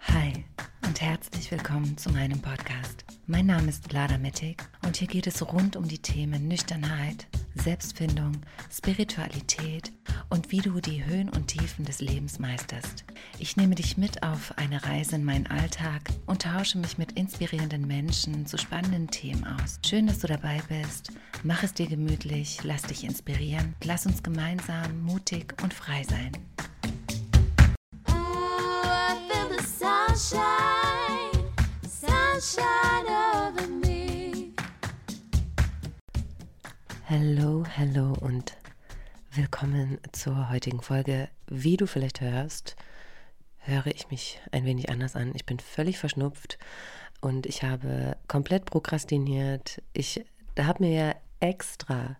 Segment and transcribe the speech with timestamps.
[0.00, 0.44] Hi
[0.84, 3.04] und herzlich willkommen zu meinem Podcast.
[3.28, 7.28] Mein Name ist Lada Mittig und hier geht es rund um die Themen Nüchternheit,
[7.60, 8.32] Selbstfindung,
[8.70, 9.92] Spiritualität
[10.28, 13.04] und wie du die Höhen und Tiefen des Lebens meisterst.
[13.38, 17.86] Ich nehme dich mit auf eine Reise in meinen Alltag und tausche mich mit inspirierenden
[17.86, 19.78] Menschen zu spannenden Themen aus.
[19.84, 21.12] Schön, dass du dabei bist.
[21.42, 23.74] Mach es dir gemütlich, lass dich inspirieren.
[23.84, 26.32] Lass uns gemeinsam mutig und frei sein.
[28.08, 31.44] Ooh, I feel the sunshine,
[31.82, 33.15] sunshine
[37.08, 38.56] Hallo, hallo und
[39.30, 41.28] willkommen zur heutigen Folge.
[41.46, 42.74] Wie du vielleicht hörst,
[43.58, 45.30] höre ich mich ein wenig anders an.
[45.36, 46.58] Ich bin völlig verschnupft
[47.20, 49.80] und ich habe komplett prokrastiniert.
[49.92, 50.24] Ich
[50.58, 52.16] habe mir ja extra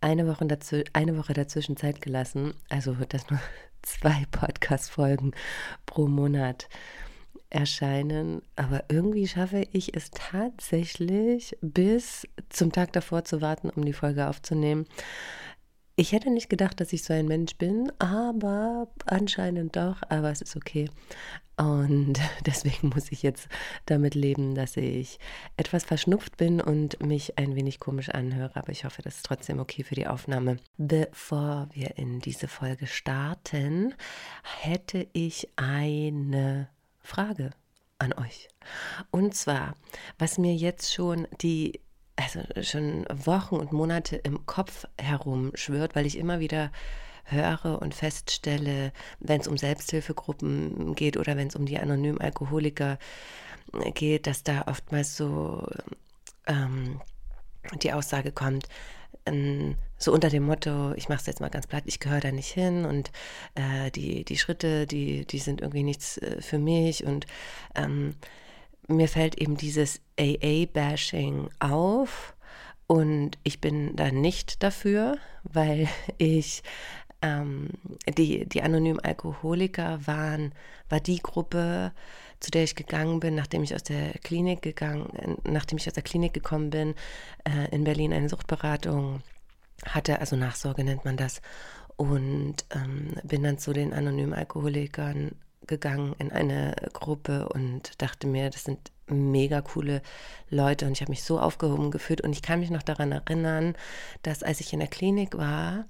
[0.00, 3.40] eine Woche, dazu, eine Woche dazwischen Zeit gelassen, also dass nur
[3.82, 5.32] zwei Podcast-Folgen
[5.84, 6.70] pro Monat
[7.50, 8.42] erscheinen.
[8.56, 14.28] Aber irgendwie schaffe ich es tatsächlich bis zum Tag davor zu warten, um die Folge
[14.28, 14.86] aufzunehmen.
[15.98, 20.42] Ich hätte nicht gedacht, dass ich so ein Mensch bin, aber anscheinend doch, aber es
[20.42, 20.90] ist okay.
[21.56, 23.48] Und deswegen muss ich jetzt
[23.86, 25.18] damit leben, dass ich
[25.56, 29.58] etwas verschnupft bin und mich ein wenig komisch anhöre, aber ich hoffe, das ist trotzdem
[29.58, 30.58] okay für die Aufnahme.
[30.76, 33.94] Bevor wir in diese Folge starten,
[34.42, 36.68] hätte ich eine
[37.06, 37.50] Frage
[37.98, 38.48] an euch.
[39.10, 39.74] Und zwar,
[40.18, 41.80] was mir jetzt schon die
[42.16, 46.72] also schon Wochen und Monate im Kopf herumschwirrt, weil ich immer wieder
[47.24, 52.98] höre und feststelle, wenn es um Selbsthilfegruppen geht oder wenn es um die anonymen Alkoholiker
[53.94, 55.68] geht, dass da oftmals so
[56.46, 57.00] ähm,
[57.82, 58.68] die Aussage kommt,
[59.98, 62.50] so unter dem Motto, ich mache es jetzt mal ganz platt, ich gehöre da nicht
[62.50, 63.10] hin und
[63.54, 67.26] äh, die, die Schritte, die, die sind irgendwie nichts äh, für mich und
[67.74, 68.14] ähm,
[68.88, 72.34] mir fällt eben dieses AA-Bashing auf
[72.86, 76.62] und ich bin da nicht dafür, weil ich
[77.22, 77.70] ähm,
[78.16, 80.52] die, die anonymen Alkoholiker waren,
[80.88, 81.92] war die Gruppe,
[82.40, 86.02] zu der ich gegangen bin, nachdem ich aus der Klinik gegangen, nachdem ich aus der
[86.02, 86.94] Klinik gekommen bin,
[87.44, 89.22] äh, in Berlin eine Suchtberatung
[89.84, 91.40] hatte, also Nachsorge nennt man das,
[91.96, 95.32] und ähm, bin dann zu den anonymen Alkoholikern
[95.66, 100.02] gegangen in eine Gruppe und dachte mir, das sind mega coole
[100.50, 102.20] Leute und ich habe mich so aufgehoben gefühlt.
[102.20, 103.74] Und ich kann mich noch daran erinnern,
[104.22, 105.86] dass als ich in der Klinik war,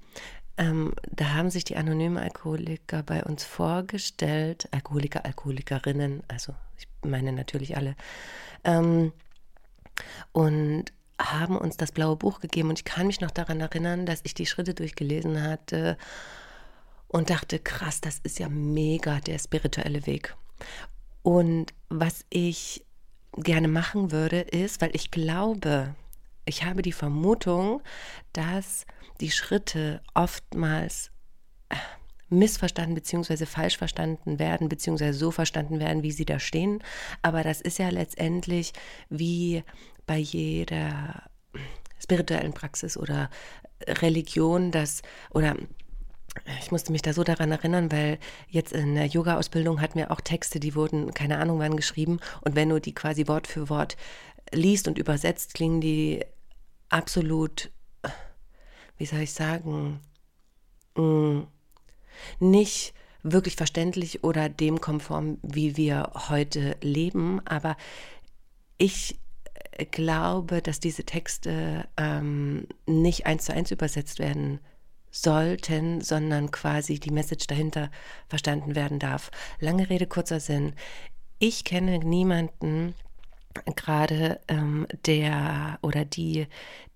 [0.59, 7.33] ähm, da haben sich die anonymen Alkoholiker bei uns vorgestellt, Alkoholiker, Alkoholikerinnen, also ich meine
[7.33, 7.95] natürlich alle,
[8.65, 9.13] ähm,
[10.33, 12.69] und haben uns das blaue Buch gegeben.
[12.69, 15.97] Und ich kann mich noch daran erinnern, dass ich die Schritte durchgelesen hatte
[17.09, 20.37] und dachte, krass, das ist ja mega der spirituelle Weg.
[21.23, 22.85] Und was ich
[23.37, 25.95] gerne machen würde, ist, weil ich glaube,
[26.47, 27.83] ich habe die Vermutung,
[28.33, 28.87] dass
[29.21, 31.11] die Schritte oftmals
[31.69, 31.77] äh,
[32.29, 33.47] missverstanden bzw.
[33.47, 36.83] falsch verstanden werden, beziehungsweise so verstanden werden, wie sie da stehen.
[37.23, 38.73] Aber das ist ja letztendlich
[39.11, 39.63] wie
[40.07, 41.23] bei jeder
[42.01, 43.31] spirituellen Praxis oder
[43.87, 45.57] Religion, das oder
[46.61, 48.19] ich musste mich da so daran erinnern, weil
[48.49, 52.21] jetzt in der Yoga-Ausbildung hatten wir auch Texte, die wurden, keine Ahnung wann, geschrieben.
[52.43, 53.97] Und wenn du die quasi Wort für Wort
[54.53, 56.25] liest und übersetzt, klingen die
[56.89, 57.71] absolut,
[58.99, 60.01] wie soll ich sagen,
[60.97, 61.41] mm,
[62.41, 67.41] nicht wirklich verständlich oder dem konform, wie wir heute leben.
[67.47, 67.77] Aber
[68.79, 69.19] ich
[69.91, 74.61] glaube, dass diese Texte ähm, nicht eins zu eins übersetzt werden
[75.11, 77.91] sollten, sondern quasi die Message dahinter
[78.29, 79.31] verstanden werden darf.
[79.61, 80.75] Lange Rede, kurzer Sinn.
[81.39, 82.95] Ich kenne niemanden,
[83.75, 86.47] gerade ähm, der oder die,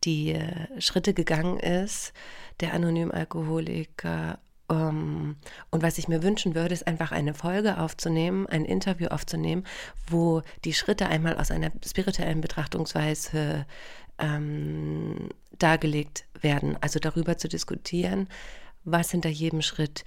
[0.04, 2.12] die äh, Schritte gegangen ist,
[2.61, 4.38] der anonym Alkoholiker.
[4.70, 5.37] Ähm,
[5.70, 9.64] und was ich mir wünschen würde, ist einfach eine Folge aufzunehmen, ein Interview aufzunehmen,
[10.08, 13.67] wo die Schritte einmal aus einer spirituellen Betrachtungsweise
[14.19, 16.76] ähm, dargelegt werden.
[16.81, 18.29] Also darüber zu diskutieren,
[18.85, 20.05] was hinter jedem Schritt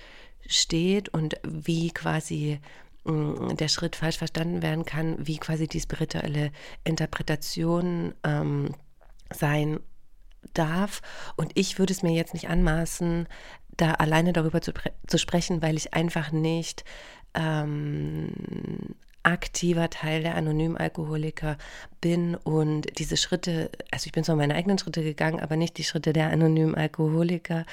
[0.47, 2.59] steht und wie quasi
[3.05, 6.51] der Schritt falsch verstanden werden kann, wie quasi die spirituelle
[6.83, 8.75] Interpretation ähm,
[9.33, 9.79] sein
[10.53, 11.01] darf.
[11.35, 13.27] Und ich würde es mir jetzt nicht anmaßen,
[13.75, 14.71] da alleine darüber zu,
[15.07, 16.85] zu sprechen, weil ich einfach nicht
[17.33, 21.57] ähm, aktiver Teil der anonymen Alkoholiker
[22.01, 25.83] bin und diese Schritte, also ich bin zwar meine eigenen Schritte gegangen, aber nicht die
[25.83, 27.65] Schritte der anonymen Alkoholiker,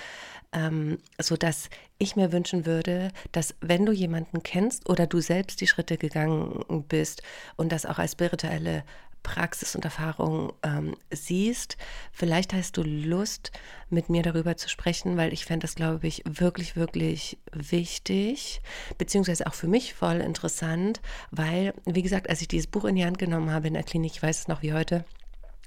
[0.53, 1.69] ähm, so dass
[1.99, 6.85] ich mir wünschen würde, dass wenn du jemanden kennst oder du selbst die Schritte gegangen
[6.89, 7.23] bist
[7.57, 8.85] und das auch als spirituelle
[9.23, 11.77] Praxis und Erfahrung ähm, siehst.
[12.13, 13.53] Vielleicht hast du Lust,
[13.89, 18.61] mit mir darüber zu sprechen, weil ich fände das, glaube ich, wirklich, wirklich wichtig,
[18.99, 21.01] beziehungsweise auch für mich voll interessant,
[21.31, 24.13] weil, wie gesagt, als ich dieses Buch in die Hand genommen habe in der Klinik,
[24.13, 25.05] ich weiß es noch wie heute,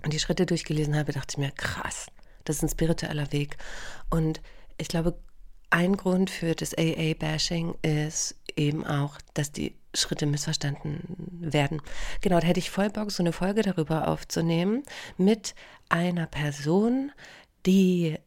[0.04, 2.08] und die Schritte durchgelesen habe, dachte ich mir, krass,
[2.44, 3.58] das ist ein spiritueller Weg.
[4.10, 4.42] Und
[4.78, 5.18] ich glaube,
[5.74, 11.02] ein Grund für das AA-Bashing ist eben auch, dass die Schritte missverstanden
[11.42, 11.82] werden.
[12.22, 14.84] Genau, da hätte ich voll Bock, so eine Folge darüber aufzunehmen
[15.18, 15.56] mit
[15.90, 17.12] einer Person,
[17.66, 18.20] die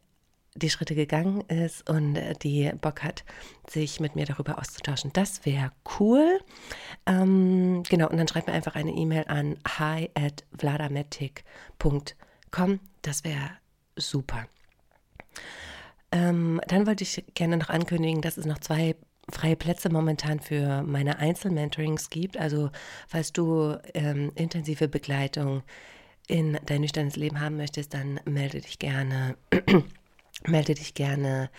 [0.55, 3.23] die Schritte gegangen ist und die Bock hat,
[3.69, 5.13] sich mit mir darüber auszutauschen.
[5.13, 6.41] Das wäre cool.
[7.05, 12.79] Ähm, genau, und dann schreibt mir einfach eine E-Mail an hi at vladametic.com.
[13.03, 13.51] Das wäre
[13.95, 14.47] super.
[16.11, 18.95] Ähm, dann wollte ich gerne noch ankündigen, dass es noch zwei
[19.29, 22.37] freie Plätze momentan für meine Einzelmentorings gibt.
[22.37, 22.69] Also
[23.07, 25.63] falls du ähm, intensive Begleitung
[26.27, 29.35] in dein nüchternes Leben haben möchtest, dann melde dich gerne.
[30.45, 31.49] Melde dich gerne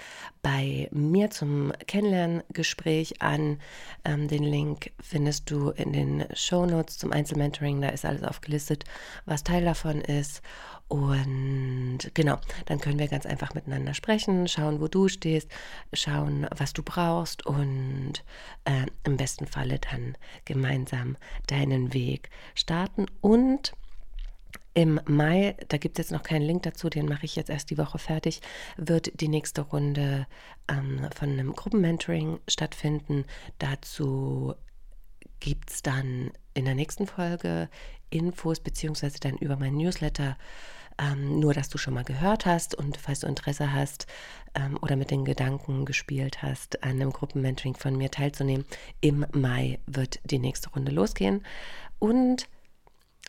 [0.43, 3.59] bei mir zum Kennenlerngespräch an.
[4.05, 7.81] Ähm, den Link findest du in den Show Notes zum Einzelmentoring.
[7.81, 8.85] Da ist alles aufgelistet,
[9.27, 10.43] was Teil davon ist.
[10.89, 15.51] Und genau, dann können wir ganz einfach miteinander sprechen, schauen, wo du stehst,
[15.93, 18.25] schauen, was du brauchst und
[18.65, 20.17] äh, im besten Falle dann
[20.47, 23.05] gemeinsam deinen Weg starten.
[23.21, 23.75] Und
[24.79, 27.71] im Mai, da gibt es jetzt noch keinen Link dazu, den mache ich jetzt erst
[27.71, 28.41] die Woche fertig,
[28.77, 30.29] wird die nächste Runde
[30.69, 33.25] ähm, von einem Gruppenmentoring stattfinden.
[33.59, 34.55] Dazu
[35.41, 37.69] gibt es dann in der nächsten Folge
[38.11, 40.39] Infos, beziehungsweise dann über meinen Newsletter
[40.97, 44.07] ähm, nur, dass du schon mal gehört hast und falls du Interesse hast
[44.55, 48.65] ähm, oder mit den Gedanken gespielt hast, an einem Gruppenmentoring von mir teilzunehmen,
[49.01, 51.45] im Mai wird die nächste Runde losgehen.
[51.99, 52.47] Und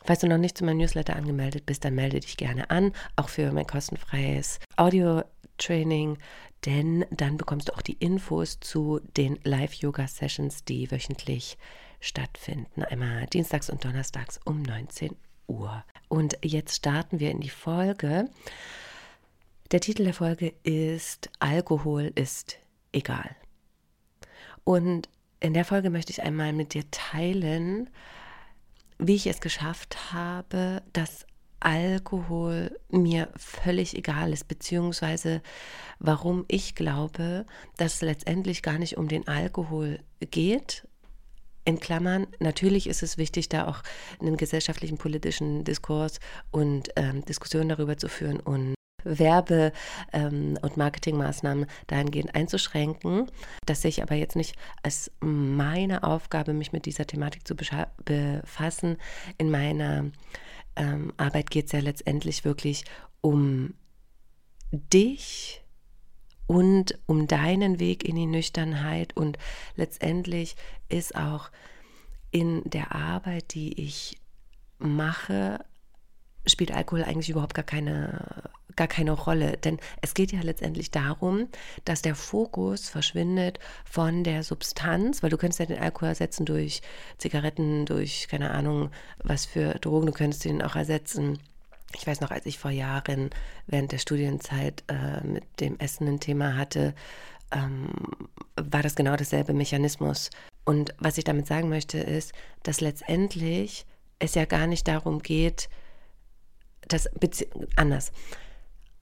[0.04, 3.28] Falls du noch nicht zu meinem Newsletter angemeldet bist, dann melde dich gerne an, auch
[3.28, 6.18] für mein kostenfreies Audio-Training,
[6.64, 11.58] denn dann bekommst du auch die Infos zu den Live-Yoga-Sessions, die wöchentlich
[12.00, 12.82] stattfinden.
[12.82, 15.16] Einmal dienstags und donnerstags um 19
[15.46, 15.84] Uhr.
[16.08, 18.30] Und jetzt starten wir in die Folge.
[19.70, 22.58] Der Titel der Folge ist Alkohol ist
[22.92, 23.36] egal.
[24.64, 25.08] Und
[25.40, 27.88] in der Folge möchte ich einmal mit dir teilen,
[29.00, 31.26] wie ich es geschafft habe, dass
[31.60, 35.42] Alkohol mir völlig egal ist, beziehungsweise
[35.98, 37.44] warum ich glaube,
[37.76, 40.86] dass es letztendlich gar nicht um den Alkohol geht,
[41.66, 43.82] in Klammern, natürlich ist es wichtig, da auch
[44.18, 46.18] einen gesellschaftlichen, politischen Diskurs
[46.50, 48.74] und ähm, Diskussionen darüber zu führen und
[49.04, 49.72] Werbe-
[50.12, 53.30] ähm, und Marketingmaßnahmen dahingehend einzuschränken.
[53.66, 58.96] Das sehe ich aber jetzt nicht als meine Aufgabe, mich mit dieser Thematik zu befassen.
[59.38, 60.10] In meiner
[60.76, 62.84] ähm, Arbeit geht es ja letztendlich wirklich
[63.20, 63.74] um
[64.72, 65.62] dich,
[66.50, 69.16] und um deinen Weg in die Nüchternheit.
[69.16, 69.38] Und
[69.76, 70.56] letztendlich
[70.88, 71.48] ist auch
[72.32, 74.18] in der Arbeit, die ich
[74.78, 75.64] mache,
[76.46, 79.56] spielt Alkohol eigentlich überhaupt gar keine, gar keine Rolle.
[79.58, 81.48] Denn es geht ja letztendlich darum,
[81.84, 86.82] dass der Fokus verschwindet von der Substanz, weil du könntest ja den Alkohol ersetzen durch
[87.18, 88.90] Zigaretten, durch keine Ahnung,
[89.22, 91.38] was für Drogen, du könntest ihn auch ersetzen
[91.96, 93.30] ich weiß noch, als ich vor Jahren
[93.66, 96.94] während der Studienzeit äh, mit dem Essen ein Thema hatte,
[97.52, 97.88] ähm,
[98.56, 100.30] war das genau dasselbe Mechanismus.
[100.64, 102.32] Und was ich damit sagen möchte, ist,
[102.62, 103.86] dass letztendlich
[104.18, 105.68] es ja gar nicht darum geht,
[106.92, 107.08] dass
[107.76, 108.12] anders.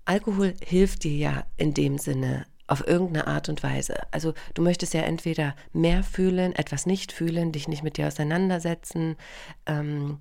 [0.05, 3.97] Alkohol hilft dir ja in dem Sinne auf irgendeine Art und Weise.
[4.13, 9.17] Also du möchtest ja entweder mehr fühlen, etwas nicht fühlen, dich nicht mit dir auseinandersetzen.
[9.67, 10.19] Ähm,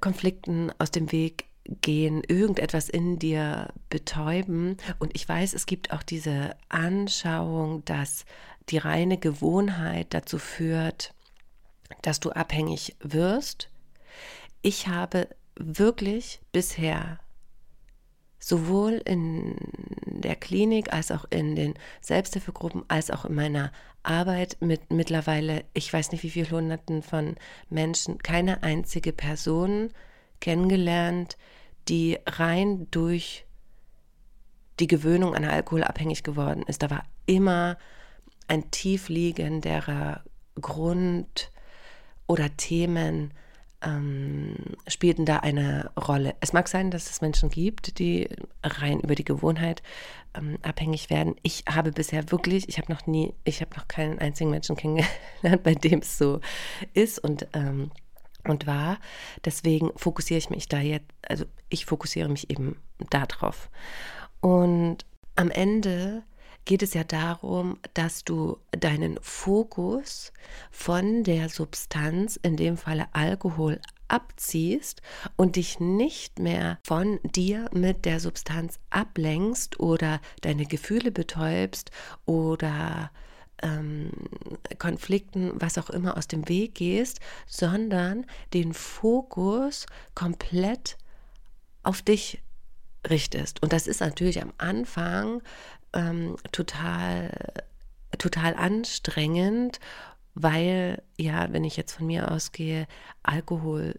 [0.00, 4.76] Konflikten aus dem Weg gehen, irgendetwas in dir betäuben.
[4.98, 8.24] Und ich weiß, es gibt auch diese Anschauung, dass
[8.68, 11.12] die reine Gewohnheit dazu führt,
[12.02, 13.68] dass du abhängig wirst.
[14.62, 15.28] Ich habe
[15.60, 17.18] wirklich bisher
[18.38, 19.56] sowohl in
[20.06, 23.70] der Klinik als auch in den Selbsthilfegruppen als auch in meiner
[24.02, 27.36] Arbeit mit mittlerweile, ich weiß nicht wie viele Hunderten von
[27.68, 29.90] Menschen, keine einzige Person
[30.40, 31.36] kennengelernt,
[31.88, 33.44] die rein durch
[34.80, 36.82] die Gewöhnung an Alkohol abhängig geworden ist.
[36.82, 37.76] Da war immer
[38.48, 40.24] ein tiefliegenderer
[40.60, 41.52] Grund
[42.26, 43.32] oder Themen
[43.82, 44.56] ähm,
[44.86, 46.34] spielten da eine Rolle.
[46.40, 48.28] Es mag sein, dass es Menschen gibt, die
[48.62, 49.82] rein über die Gewohnheit
[50.34, 51.36] ähm, abhängig werden.
[51.42, 55.62] Ich habe bisher wirklich, ich habe noch nie, ich habe noch keinen einzigen Menschen kennengelernt,
[55.62, 56.40] bei dem es so
[56.94, 57.90] ist und ähm,
[58.48, 58.98] und war.
[59.44, 63.68] Deswegen fokussiere ich mich da jetzt, also ich fokussiere mich eben darauf.
[64.40, 65.04] Und
[65.36, 66.22] am Ende
[66.64, 70.32] geht es ja darum, dass du deinen Fokus
[70.70, 75.02] von der Substanz, in dem Falle Alkohol, abziehst
[75.36, 81.90] und dich nicht mehr von dir mit der Substanz ablenkst oder deine Gefühle betäubst
[82.26, 83.10] oder
[83.62, 84.10] ähm,
[84.78, 90.96] Konflikten, was auch immer, aus dem Weg gehst, sondern den Fokus komplett
[91.82, 92.42] auf dich
[93.08, 93.62] richtest.
[93.62, 95.42] Und das ist natürlich am Anfang
[95.92, 97.30] ähm, total,
[98.18, 99.80] total anstrengend,
[100.34, 102.86] weil, ja, wenn ich jetzt von mir ausgehe,
[103.22, 103.94] Alkohol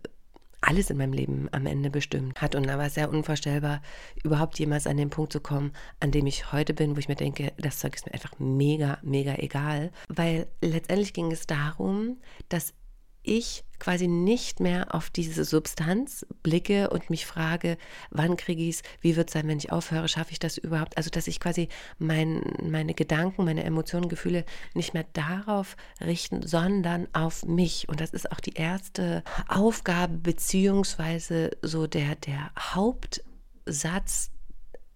[0.62, 2.55] alles in meinem Leben am Ende bestimmt hat.
[2.55, 3.81] Und da war es sehr unvorstellbar,
[4.24, 7.15] überhaupt jemals an den Punkt zu kommen, an dem ich heute bin, wo ich mir
[7.15, 9.91] denke, das Zeug ist mir einfach mega, mega egal.
[10.07, 12.17] Weil letztendlich ging es darum,
[12.50, 12.74] dass
[13.23, 17.77] ich quasi nicht mehr auf diese Substanz blicke und mich frage,
[18.11, 20.97] wann kriege ich es, wie wird es sein, wenn ich aufhöre, schaffe ich das überhaupt?
[20.97, 27.07] Also, dass ich quasi mein, meine Gedanken, meine Emotionen, Gefühle nicht mehr darauf richten, sondern
[27.13, 27.89] auf mich.
[27.89, 34.29] Und das ist auch die erste Aufgabe, beziehungsweise so der, der Hauptsatz,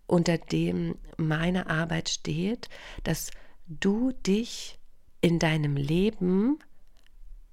[0.07, 2.69] unter dem meine Arbeit steht,
[3.03, 3.31] dass
[3.67, 4.77] du dich
[5.21, 6.59] in deinem Leben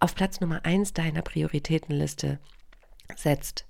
[0.02, 2.40] auf Platz Nummer eins deiner Prioritätenliste
[3.14, 3.66] setzt,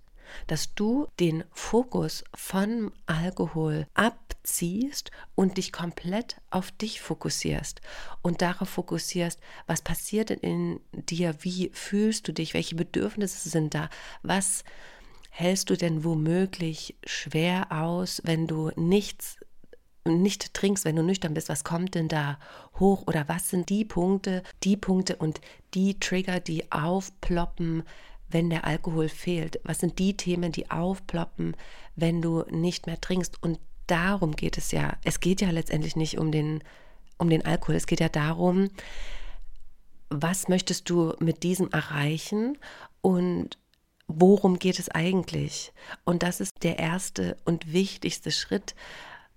[0.47, 7.83] dass du den Fokus von Alkohol abziehst und dich komplett auf dich fokussierst
[8.23, 13.91] und darauf fokussierst, was passiert in dir, wie fühlst du dich, welche Bedürfnisse sind da,
[14.23, 14.65] was
[15.29, 19.37] hältst du denn womöglich schwer aus, wenn du nichts
[20.04, 22.38] nicht trinkst, wenn du nüchtern bist, was kommt denn da
[22.78, 25.40] hoch oder was sind die Punkte, die Punkte und
[25.75, 27.85] die Trigger, die aufploppen,
[28.28, 29.61] wenn der Alkohol fehlt?
[29.64, 31.56] Was sind die Themen, die aufploppen,
[31.94, 33.42] wenn du nicht mehr trinkst?
[33.42, 34.97] Und darum geht es ja.
[35.04, 36.62] Es geht ja letztendlich nicht um den,
[37.18, 37.76] um den Alkohol.
[37.76, 38.71] Es geht ja darum,
[40.11, 42.59] was möchtest du mit diesem erreichen
[43.00, 43.59] und
[44.09, 45.73] worum geht es eigentlich?
[46.04, 48.75] Und das ist der erste und wichtigste Schritt,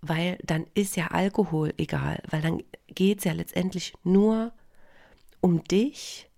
[0.08, 4.52] weil dann ist ja Alkohol egal, weil dann geht es ja letztendlich nur
[5.42, 6.30] um dich,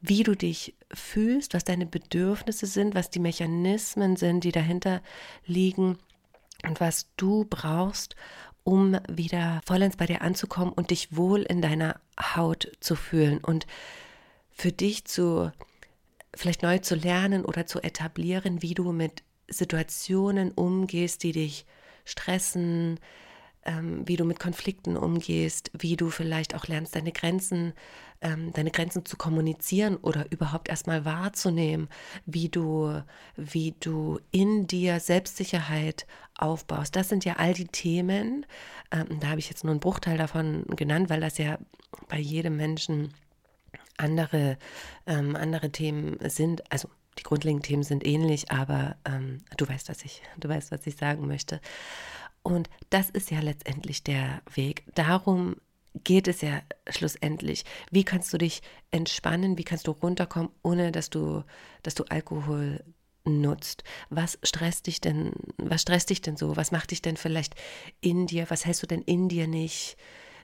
[0.00, 5.02] wie du dich fühlst, was deine Bedürfnisse sind, was die Mechanismen sind, die dahinter
[5.44, 5.98] liegen
[6.64, 8.16] und was du brauchst,
[8.64, 12.00] um wieder vollends bei dir anzukommen und dich wohl in deiner
[12.36, 13.66] Haut zu fühlen und
[14.50, 15.50] für dich zu
[16.34, 21.64] vielleicht neu zu lernen oder zu etablieren, wie du mit Situationen umgehst, die dich
[22.08, 22.98] stressen,
[23.64, 27.74] ähm, wie du mit Konflikten umgehst, wie du vielleicht auch lernst, deine Grenzen,
[28.20, 31.88] ähm, deine Grenzen zu kommunizieren oder überhaupt erstmal wahrzunehmen,
[32.24, 33.02] wie du,
[33.36, 36.96] wie du in dir Selbstsicherheit aufbaust.
[36.96, 38.46] Das sind ja all die Themen.
[38.90, 41.58] Ähm, da habe ich jetzt nur einen Bruchteil davon genannt, weil das ja
[42.08, 43.12] bei jedem Menschen
[43.98, 44.56] andere,
[45.06, 46.70] ähm, andere Themen sind.
[46.72, 46.88] Also
[47.18, 50.96] die grundlegenden Themen sind ähnlich, aber ähm, du weißt, was ich, du weißt, was ich
[50.96, 51.60] sagen möchte.
[52.42, 54.84] Und das ist ja letztendlich der Weg.
[54.94, 55.56] Darum
[56.04, 57.64] geht es ja schlussendlich.
[57.90, 59.58] Wie kannst du dich entspannen?
[59.58, 61.42] Wie kannst du runterkommen, ohne dass du,
[61.82, 62.82] dass du Alkohol
[63.28, 63.84] nutzt.
[64.10, 66.56] Was stresst dich denn, was stresst dich denn so?
[66.56, 67.54] Was macht dich denn vielleicht
[68.00, 68.46] in dir?
[68.48, 69.96] Was hältst du denn in dir nicht,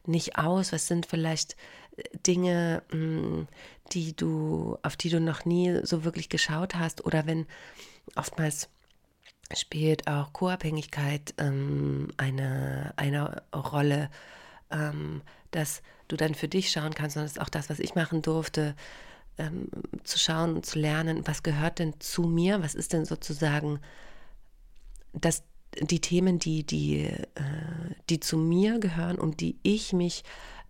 [0.07, 0.73] nicht aus?
[0.73, 1.57] Was sind vielleicht
[2.27, 3.47] Dinge, mm,
[3.93, 7.47] die du, auf die du noch nie so wirklich geschaut hast oder wenn
[8.17, 8.69] oftmals
[9.55, 14.11] spielt auch Co-Abhängigkeit ähm, eine, eine Rolle,
[14.71, 17.95] ähm, dass du dann für dich schauen kannst, und das ist auch das, was ich
[17.95, 18.75] machen durfte,
[19.39, 19.69] ähm,
[20.03, 23.81] zu schauen und zu lernen, was gehört denn zu mir, was ist denn sozusagen
[25.13, 25.45] das,
[25.81, 27.25] die Themen, die, die, äh,
[28.09, 30.25] die zu mir gehören, um die ich mich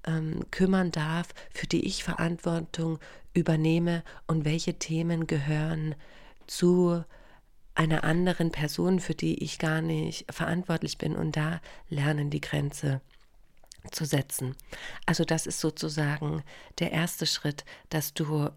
[0.06, 2.98] ähm, kümmern darf, für die ich Verantwortung
[3.32, 5.94] übernehme und welche Themen gehören
[6.46, 7.04] zu
[7.74, 13.00] einer anderen Person, für die ich gar nicht verantwortlich bin und da lernen die Grenze
[13.90, 14.54] zu setzen.
[15.06, 16.42] Also das ist sozusagen
[16.78, 18.50] der erste Schritt, dass du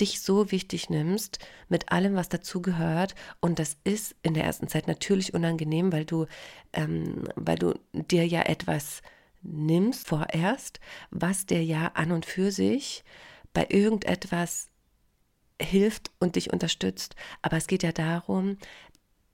[0.00, 3.14] dich so wichtig nimmst mit allem, was dazugehört.
[3.40, 6.26] Und das ist in der ersten Zeit natürlich unangenehm, weil du,
[6.72, 9.02] ähm, weil du dir ja etwas
[9.44, 13.04] nimmst vorerst, was dir ja an und für sich
[13.52, 14.68] bei irgendetwas
[15.60, 17.14] hilft und dich unterstützt.
[17.42, 18.58] Aber es geht ja darum,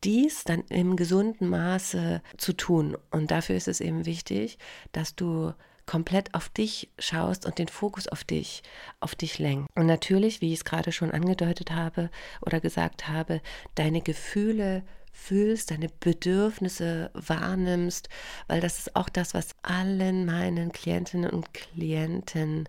[0.05, 2.97] dies dann im gesunden Maße zu tun.
[3.11, 4.59] Und dafür ist es eben wichtig,
[4.93, 5.53] dass du
[5.87, 8.63] komplett auf dich schaust und den Fokus auf dich,
[9.01, 9.69] auf dich lenkst.
[9.75, 13.41] Und natürlich, wie ich es gerade schon angedeutet habe oder gesagt habe,
[13.75, 18.09] deine Gefühle fühlst, deine Bedürfnisse wahrnimmst,
[18.47, 22.69] weil das ist auch das, was allen meinen Klientinnen und Klienten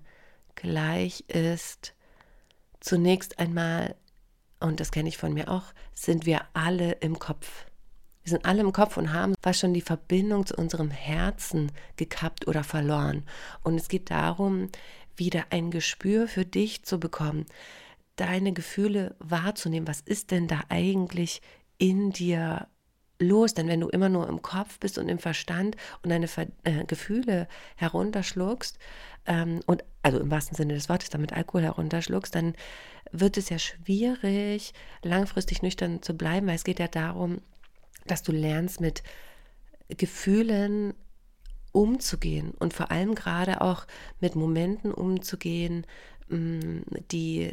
[0.56, 1.94] gleich ist.
[2.80, 3.96] Zunächst einmal,
[4.60, 7.66] und das kenne ich von mir auch, sind wir alle im Kopf.
[8.24, 12.48] Wir sind alle im Kopf und haben fast schon die Verbindung zu unserem Herzen gekappt
[12.48, 13.24] oder verloren.
[13.64, 14.70] Und es geht darum,
[15.16, 17.46] wieder ein Gespür für dich zu bekommen,
[18.16, 19.88] deine Gefühle wahrzunehmen.
[19.88, 21.42] Was ist denn da eigentlich
[21.82, 22.68] in dir
[23.20, 23.54] los?
[23.54, 26.86] Denn wenn du immer nur im Kopf bist und im Verstand und deine Ver äh,
[26.86, 28.78] Gefühle herunterschluckst,
[29.26, 32.56] ähm, und also im wahrsten Sinne des Wortes damit Alkohol herunterschluckst, dann
[33.12, 34.74] wird es ja schwierig,
[35.04, 37.42] langfristig nüchtern zu bleiben, weil es geht ja darum,
[38.06, 39.04] dass du lernst mit
[39.90, 40.94] Gefühlen
[41.72, 43.86] umzugehen und vor allem gerade auch
[44.20, 45.86] mit Momenten umzugehen,
[46.30, 46.80] mm,
[47.12, 47.52] die,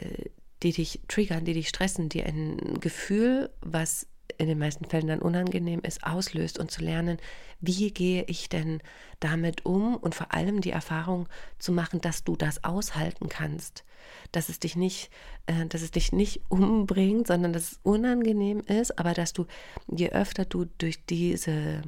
[0.63, 4.07] die dich triggern, die dich stressen, die ein Gefühl, was
[4.39, 7.19] in den meisten Fällen dann unangenehm ist, auslöst und zu lernen,
[7.61, 8.81] wie gehe ich denn
[9.21, 11.29] damit um und vor allem die Erfahrung
[11.59, 13.85] zu machen, dass du das aushalten kannst,
[14.31, 15.11] dass es dich nicht,
[15.47, 19.47] äh, dass es dich nicht umbringt, sondern dass es unangenehm ist, aber dass du,
[19.89, 21.83] je öfter du durch diese,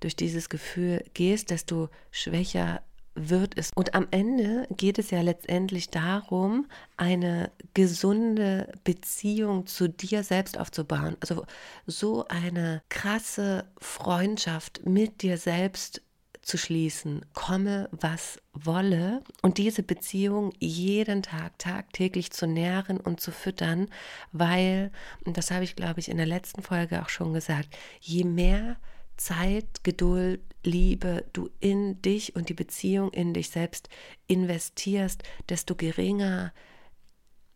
[0.00, 2.80] durch dieses Gefühl gehst, desto schwächer
[3.18, 3.70] wird es.
[3.74, 11.16] Und am Ende geht es ja letztendlich darum, eine gesunde Beziehung zu dir selbst aufzubauen.
[11.20, 11.44] Also
[11.86, 16.02] so eine krasse Freundschaft mit dir selbst
[16.48, 23.32] zu schließen, komme was wolle und diese Beziehung jeden Tag, tagtäglich zu nähren und zu
[23.32, 23.88] füttern,
[24.32, 24.90] weil,
[25.26, 27.68] und das habe ich glaube ich in der letzten Folge auch schon gesagt,
[28.00, 28.76] je mehr
[29.18, 33.88] Zeit, Geduld, Liebe du in dich und die Beziehung in dich selbst
[34.26, 36.52] investierst, desto geringer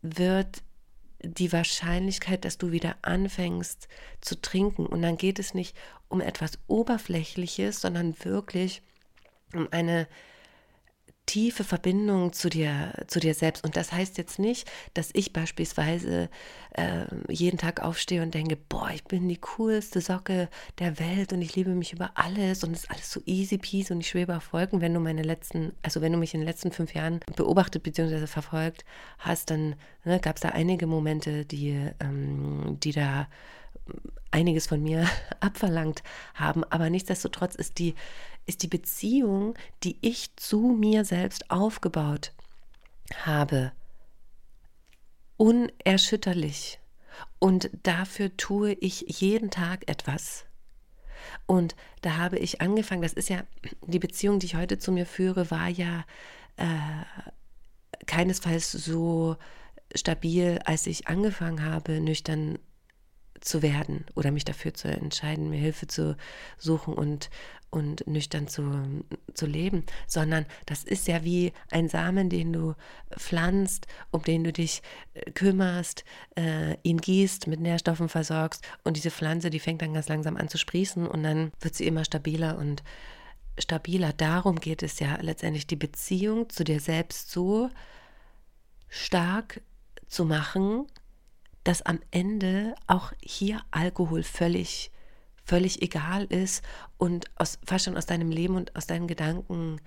[0.01, 0.63] wird
[1.21, 3.87] die Wahrscheinlichkeit, dass du wieder anfängst
[4.21, 4.85] zu trinken.
[4.85, 5.75] Und dann geht es nicht
[6.09, 8.81] um etwas Oberflächliches, sondern wirklich
[9.53, 10.07] um eine
[11.25, 13.63] tiefe Verbindung zu dir, zu dir selbst.
[13.63, 16.29] Und das heißt jetzt nicht, dass ich beispielsweise
[16.73, 21.41] äh, jeden Tag aufstehe und denke, boah, ich bin die coolste Socke der Welt und
[21.41, 24.35] ich liebe mich über alles und es ist alles so easy peasy und ich schwebe
[24.35, 24.81] auf Wolken.
[24.81, 28.27] Wenn du meine letzten, also wenn du mich in den letzten fünf Jahren beobachtet bzw.
[28.27, 28.83] verfolgt
[29.19, 33.27] hast, dann ne, gab es da einige Momente, die, ähm, die da
[34.31, 35.07] einiges von mir
[35.39, 36.63] abverlangt haben.
[36.65, 37.95] Aber nichtsdestotrotz ist die
[38.45, 42.33] ist die Beziehung, die ich zu mir selbst aufgebaut
[43.25, 43.71] habe,
[45.37, 46.79] unerschütterlich.
[47.39, 50.45] Und dafür tue ich jeden Tag etwas.
[51.45, 53.43] Und da habe ich angefangen, das ist ja,
[53.85, 56.05] die Beziehung, die ich heute zu mir führe, war ja
[56.57, 59.37] äh, keinesfalls so
[59.95, 62.59] stabil, als ich angefangen habe, nüchtern
[63.39, 66.15] zu werden oder mich dafür zu entscheiden, mir Hilfe zu
[66.57, 67.29] suchen und,
[67.73, 72.75] und nüchtern zu, zu leben, sondern das ist ja wie ein Samen, den du
[73.17, 74.83] pflanzt, um den du dich
[75.15, 76.05] äh, kümmerst,
[76.35, 80.49] äh, ihn gießt, mit Nährstoffen versorgst und diese Pflanze, die fängt dann ganz langsam an
[80.49, 82.83] zu sprießen und dann wird sie immer stabiler und
[83.57, 84.13] stabiler.
[84.13, 87.71] Darum geht es ja letztendlich, die Beziehung zu dir selbst so
[88.87, 89.61] stark
[90.07, 90.85] zu machen,
[91.63, 94.91] dass am Ende auch hier Alkohol völlig
[95.43, 96.63] völlig egal ist
[96.97, 99.81] und aus, fast schon aus deinem Leben und aus deinen Gedanken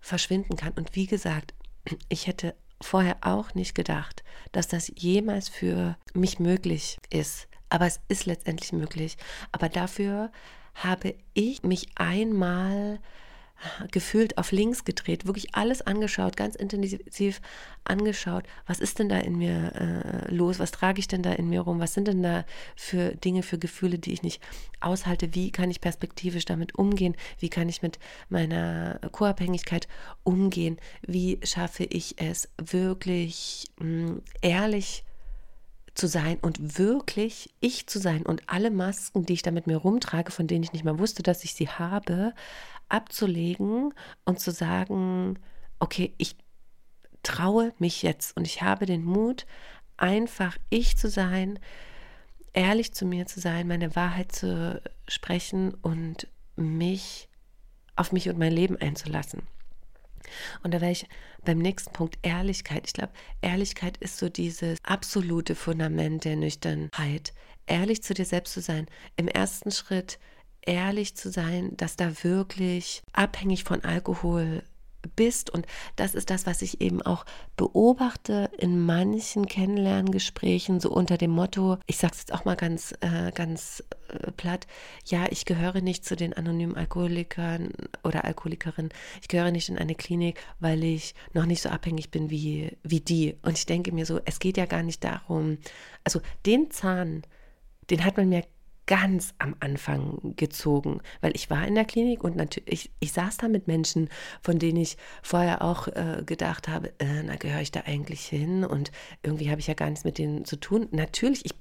[0.00, 0.72] verschwinden kann.
[0.72, 1.54] Und wie gesagt,
[2.08, 7.48] ich hätte vorher auch nicht gedacht, dass das jemals für mich möglich ist.
[7.70, 9.16] Aber es ist letztendlich möglich.
[9.52, 10.30] Aber dafür
[10.74, 13.00] habe ich mich einmal
[13.90, 17.40] gefühlt auf links gedreht, wirklich alles angeschaut, ganz intensiv
[17.84, 18.44] angeschaut.
[18.66, 20.58] Was ist denn da in mir äh, los?
[20.58, 21.80] Was trage ich denn da in mir rum?
[21.80, 22.44] Was sind denn da
[22.76, 24.42] für Dinge, für Gefühle, die ich nicht
[24.80, 25.34] aushalte?
[25.34, 27.16] Wie kann ich perspektivisch damit umgehen?
[27.38, 29.88] Wie kann ich mit meiner Co-Abhängigkeit
[30.22, 30.78] umgehen?
[31.02, 35.04] Wie schaffe ich es wirklich mh, hm, ehrlich
[35.94, 39.76] zu sein und wirklich ich zu sein und alle Masken, die ich da mit mir
[39.76, 42.34] rumtrage, von denen ich nicht mal wusste, dass ich sie habe,
[42.88, 45.38] abzulegen und zu sagen,
[45.78, 46.36] okay, ich
[47.22, 49.46] traue mich jetzt und ich habe den Mut,
[49.96, 51.58] einfach ich zu sein,
[52.52, 57.28] ehrlich zu mir zu sein, meine Wahrheit zu sprechen und mich
[57.96, 59.42] auf mich und mein Leben einzulassen.
[60.62, 61.06] Und da wäre ich
[61.44, 62.84] beim nächsten Punkt Ehrlichkeit.
[62.86, 67.32] Ich glaube, Ehrlichkeit ist so dieses absolute Fundament der Nüchternheit.
[67.66, 68.86] Ehrlich zu dir selbst zu sein.
[69.16, 70.18] Im ersten Schritt
[70.62, 74.62] ehrlich zu sein, dass da wirklich abhängig von Alkohol
[75.08, 75.50] bist.
[75.50, 77.24] Und das ist das, was ich eben auch
[77.56, 82.92] beobachte in manchen Kennenlerngesprächen, so unter dem Motto, ich sage es jetzt auch mal ganz,
[83.00, 84.66] äh, ganz äh, platt,
[85.06, 87.70] ja, ich gehöre nicht zu den anonymen Alkoholikern
[88.02, 92.30] oder Alkoholikerinnen, ich gehöre nicht in eine Klinik, weil ich noch nicht so abhängig bin
[92.30, 93.36] wie, wie die.
[93.42, 95.58] Und ich denke mir so, es geht ja gar nicht darum,
[96.04, 97.22] also den Zahn,
[97.90, 98.44] den hat man mir
[98.86, 103.38] ganz am Anfang gezogen, weil ich war in der Klinik und natürlich, ich, ich saß
[103.38, 104.08] da mit Menschen,
[104.42, 108.64] von denen ich vorher auch äh, gedacht habe, äh, na gehöre ich da eigentlich hin
[108.64, 108.92] und
[109.22, 110.88] irgendwie habe ich ja gar nichts mit denen zu tun.
[110.90, 111.54] Natürlich, ich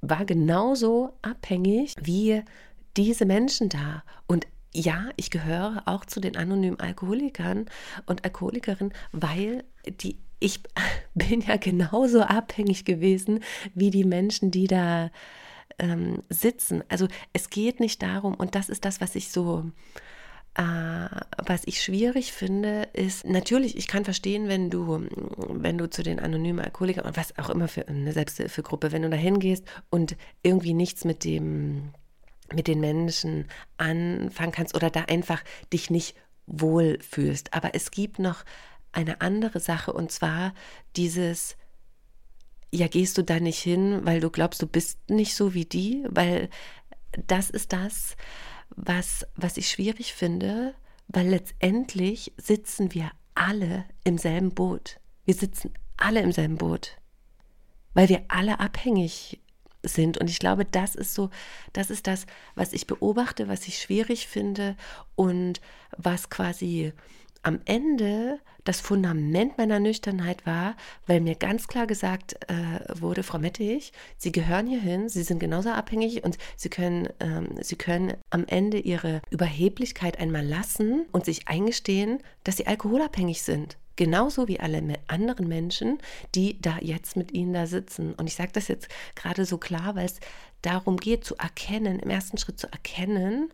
[0.00, 2.42] war genauso abhängig wie
[2.96, 7.66] diese Menschen da und ja, ich gehöre auch zu den anonymen Alkoholikern
[8.06, 10.60] und Alkoholikerinnen, weil die ich
[11.14, 13.40] bin ja genauso abhängig gewesen
[13.74, 15.10] wie die Menschen, die da
[15.78, 16.82] ähm, sitzen.
[16.88, 19.70] Also es geht nicht darum, und das ist das, was ich so,
[20.54, 25.06] äh, was ich schwierig finde, ist natürlich, ich kann verstehen, wenn du,
[25.48, 29.10] wenn du zu den anonymen Alkoholikern und was auch immer für eine Selbsthilfegruppe, wenn du
[29.10, 31.92] da hingehst und irgendwie nichts mit dem
[32.52, 37.52] mit den Menschen anfangen kannst oder da einfach dich nicht wohl fühlst.
[37.52, 38.44] Aber es gibt noch
[38.92, 40.54] eine andere Sache und zwar
[40.96, 41.56] dieses
[42.72, 46.04] ja, gehst du da nicht hin, weil du glaubst, du bist nicht so wie die?
[46.08, 46.50] Weil
[47.26, 48.16] das ist das,
[48.70, 50.74] was, was ich schwierig finde,
[51.08, 55.00] weil letztendlich sitzen wir alle im selben Boot.
[55.24, 56.98] Wir sitzen alle im selben Boot,
[57.94, 59.40] weil wir alle abhängig
[59.82, 60.18] sind.
[60.18, 61.30] Und ich glaube, das ist so,
[61.72, 64.76] das ist das, was ich beobachte, was ich schwierig finde
[65.14, 65.60] und
[65.96, 66.92] was quasi
[67.48, 73.38] am Ende das Fundament meiner Nüchternheit war, weil mir ganz klar gesagt äh, wurde, Frau
[73.38, 78.44] Mettich, Sie gehören hierhin, Sie sind genauso abhängig und Sie können, ähm, Sie können am
[78.46, 83.78] Ende Ihre Überheblichkeit einmal lassen und sich eingestehen, dass Sie alkoholabhängig sind.
[83.96, 85.98] Genauso wie alle anderen Menschen,
[86.34, 88.12] die da jetzt mit Ihnen da sitzen.
[88.12, 90.20] Und ich sage das jetzt gerade so klar, weil es
[90.60, 93.50] darum geht, zu erkennen, im ersten Schritt zu erkennen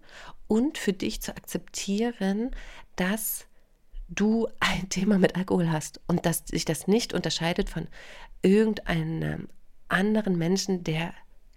[0.48, 2.50] und für dich zu akzeptieren,
[2.96, 3.46] dass
[4.08, 7.88] du ein Thema mit Alkohol hast und dass sich das nicht unterscheidet von
[8.42, 9.48] irgendeinem
[9.88, 11.12] anderen Menschen, der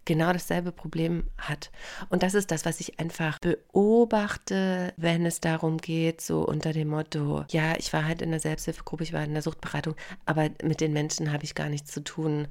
[0.07, 1.69] genau dasselbe Problem hat.
[2.09, 6.87] Und das ist das, was ich einfach beobachte, wenn es darum geht, so unter dem
[6.87, 10.79] Motto, ja, ich war halt in der Selbsthilfegruppe, ich war in der Suchtberatung, aber mit
[10.79, 12.47] den Menschen habe ich gar nichts zu tun.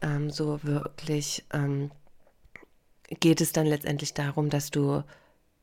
[0.00, 1.90] Ähm, so wirklich ähm,
[3.20, 5.02] geht es dann letztendlich darum, dass du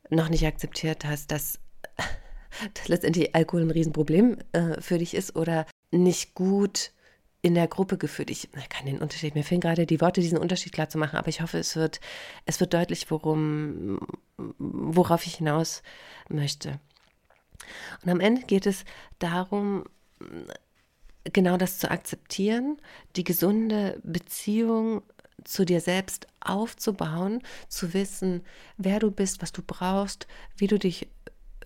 [0.10, 1.60] noch nicht akzeptiert hast, dass
[2.74, 6.92] dass letztendlich Alkohol ein Riesenproblem äh, für dich ist oder nicht gut
[7.42, 8.30] in der Gruppe geführt.
[8.30, 11.30] Ich kann den Unterschied, mir fehlen gerade die Worte, diesen Unterschied klar zu machen, aber
[11.30, 12.02] ich hoffe, es wird,
[12.46, 14.00] es wird deutlich, worum,
[14.58, 15.82] worauf ich hinaus
[16.28, 16.80] möchte.
[18.04, 18.84] Und am Ende geht es
[19.20, 19.86] darum,
[21.24, 22.78] genau das zu akzeptieren,
[23.16, 25.02] die gesunde Beziehung
[25.46, 28.44] zu dir selbst aufzubauen, zu wissen,
[28.78, 31.08] wer du bist, was du brauchst, wie du dich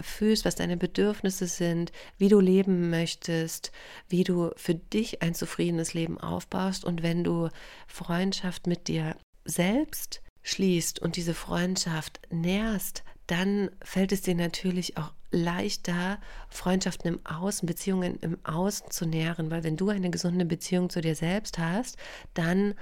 [0.02, 3.72] fühlst, was deine Bedürfnisse sind, wie du leben möchtest,
[4.10, 7.50] wie du für dich ein zufriedenes Leben aufbaust und wenn du
[7.88, 15.12] Freundschaft mit dir selbst schließt und diese Freundschaft nährst, dann fällt es dir natürlich auch
[15.32, 20.90] leichter, Freundschaften im Außen, Beziehungen im Außen zu nähren, weil wenn du eine gesunde Beziehung
[20.90, 21.98] zu dir selbst hast,
[22.34, 22.76] dann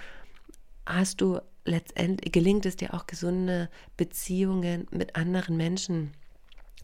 [0.86, 6.12] hast du letztendlich, gelingt es dir auch gesunde Beziehungen mit anderen Menschen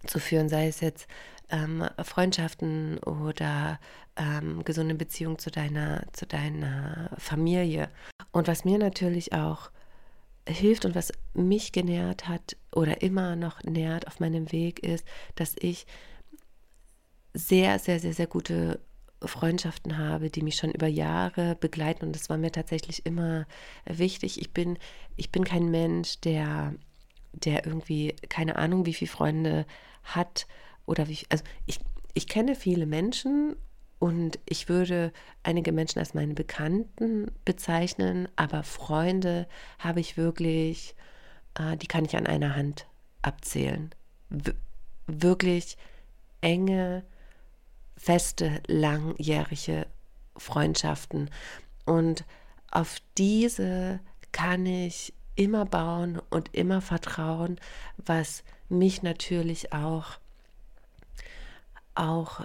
[0.07, 1.07] zu führen, sei es jetzt
[1.49, 3.79] ähm, Freundschaften oder
[4.15, 7.89] ähm, gesunde Beziehungen zu deiner, zu deiner Familie.
[8.31, 9.71] Und was mir natürlich auch
[10.47, 15.55] hilft und was mich genährt hat oder immer noch nährt auf meinem Weg ist, dass
[15.59, 15.85] ich
[17.33, 18.79] sehr, sehr, sehr, sehr gute
[19.21, 23.45] Freundschaften habe, die mich schon über Jahre begleiten und das war mir tatsächlich immer
[23.85, 24.39] wichtig.
[24.39, 24.77] Ich bin,
[25.15, 26.75] ich bin kein Mensch, der
[27.43, 29.65] der irgendwie keine Ahnung, wie viele Freunde
[30.15, 30.47] hat
[30.85, 31.79] oder wie, also ich,
[32.13, 33.55] ich kenne viele Menschen
[33.99, 35.11] und ich würde
[35.43, 39.47] einige Menschen als meine Bekannten bezeichnen, aber Freunde
[39.79, 40.95] habe ich wirklich,
[41.55, 42.87] äh, die kann ich an einer Hand
[43.21, 43.93] abzählen.
[44.29, 44.53] W
[45.09, 45.77] wirklich
[46.41, 47.05] enge,
[47.95, 49.87] feste, langjährige
[50.35, 51.29] Freundschaften.
[51.85, 52.25] Und
[52.71, 54.01] auf diese
[54.33, 57.59] kann ich immer bauen und immer vertrauen,
[57.97, 60.19] was mich natürlich auch,
[61.95, 62.41] auch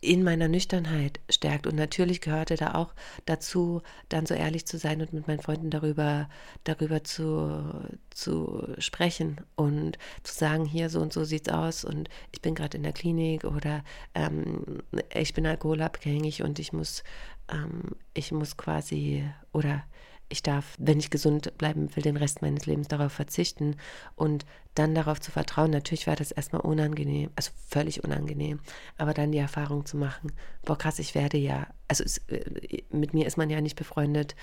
[0.00, 1.66] in meiner Nüchternheit stärkt.
[1.66, 2.94] Und natürlich gehörte da auch
[3.24, 6.28] dazu, dann so ehrlich zu sein und mit meinen Freunden darüber,
[6.64, 7.64] darüber zu,
[8.10, 12.76] zu sprechen und zu sagen, hier so und so sieht's aus und ich bin gerade
[12.76, 13.82] in der Klinik oder
[14.14, 14.82] ähm,
[15.14, 17.02] ich bin alkoholabhängig und ich muss,
[17.48, 19.84] ähm, ich muss quasi oder
[20.28, 23.76] ich darf, wenn ich gesund bleiben will, den Rest meines Lebens darauf verzichten
[24.16, 25.70] und dann darauf zu vertrauen.
[25.70, 28.60] Natürlich war das erstmal unangenehm, also völlig unangenehm,
[28.96, 30.32] aber dann die Erfahrung zu machen,
[30.64, 34.34] boah krass, ich werde ja, also es, äh, mit mir ist man ja nicht befreundet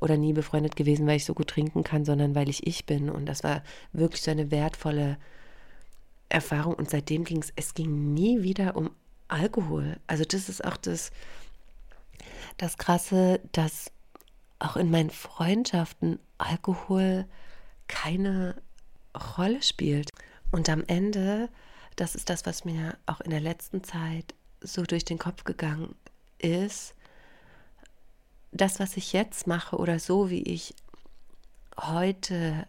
[0.00, 3.10] oder nie befreundet gewesen, weil ich so gut trinken kann, sondern weil ich ich bin
[3.10, 5.18] und das war wirklich so eine wertvolle
[6.28, 8.90] Erfahrung und seitdem ging es, es ging nie wieder um
[9.28, 9.96] Alkohol.
[10.06, 11.10] Also das ist auch das,
[12.56, 13.92] das Krasse, dass
[14.58, 17.26] auch in meinen Freundschaften Alkohol
[17.88, 18.56] keine
[19.36, 20.10] Rolle spielt.
[20.50, 21.48] Und am Ende,
[21.96, 25.94] das ist das, was mir auch in der letzten Zeit so durch den Kopf gegangen
[26.38, 26.94] ist,
[28.52, 30.74] das, was ich jetzt mache oder so, wie ich
[31.78, 32.66] heute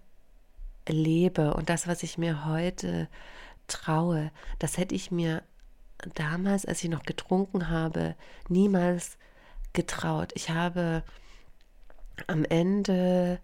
[0.88, 3.08] lebe und das, was ich mir heute
[3.68, 5.44] traue, das hätte ich mir
[6.16, 8.16] damals, als ich noch getrunken habe,
[8.50, 9.18] niemals
[9.74, 10.32] getraut.
[10.36, 11.04] Ich habe
[12.28, 13.40] am Ende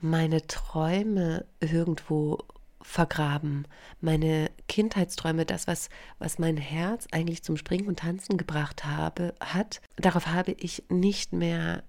[0.00, 2.38] meine Träume irgendwo
[2.82, 3.66] vergraben,
[4.00, 9.80] meine Kindheitsträume, das, was, was mein Herz eigentlich zum Springen und Tanzen gebracht habe, hat,
[9.96, 11.82] darauf habe ich nicht mehr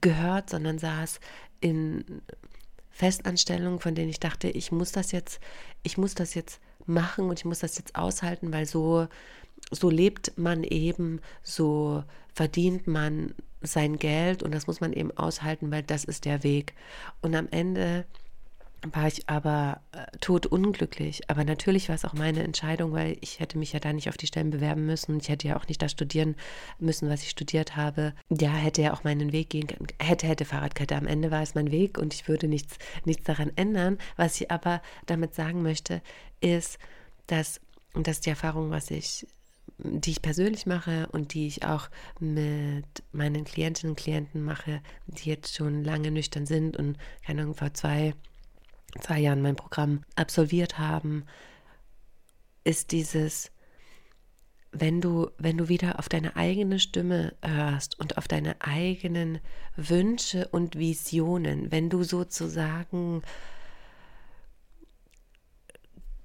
[0.00, 1.18] gehört, sondern saß
[1.60, 2.22] in
[2.90, 5.40] Festanstellungen, von denen ich dachte, ich muss das jetzt,
[5.82, 9.08] ich muss das jetzt machen und ich muss das jetzt aushalten, weil so,
[9.72, 13.34] so lebt man eben, so verdient man
[13.66, 16.74] sein Geld und das muss man eben aushalten, weil das ist der Weg.
[17.20, 18.04] Und am Ende
[18.92, 21.30] war ich aber äh, tot unglücklich.
[21.30, 24.16] Aber natürlich war es auch meine Entscheidung, weil ich hätte mich ja da nicht auf
[24.16, 25.18] die Stellen bewerben müssen.
[25.20, 26.36] Ich hätte ja auch nicht das studieren
[26.78, 28.12] müssen, was ich studiert habe.
[28.28, 29.86] Ja, hätte ja auch meinen Weg gehen können.
[30.00, 30.96] Hätte, hätte Fahrradkette.
[30.96, 33.98] Am Ende war es mein Weg und ich würde nichts, nichts daran ändern.
[34.16, 36.02] Was ich aber damit sagen möchte,
[36.40, 36.78] ist,
[37.26, 37.60] dass,
[37.94, 39.26] und die Erfahrung, was ich
[39.78, 41.88] die ich persönlich mache und die ich auch
[42.20, 47.54] mit meinen Klientinnen und Klienten mache, die jetzt schon lange nüchtern sind und keine Ahnung,
[47.54, 48.14] vor zwei,
[49.00, 51.24] zwei Jahren mein Programm absolviert haben,
[52.62, 53.50] ist dieses,
[54.72, 59.40] wenn du, wenn du wieder auf deine eigene Stimme hörst und auf deine eigenen
[59.76, 63.22] Wünsche und Visionen, wenn du sozusagen